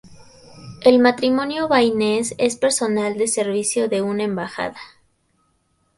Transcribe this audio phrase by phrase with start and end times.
[0.81, 4.79] El matrimonio Baines es personal de servicio de una embajada.